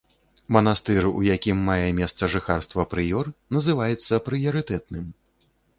[0.55, 3.25] Манастыр, у якім мае месца жыхарства прыёр,
[3.59, 5.05] называецца прыярытэтным.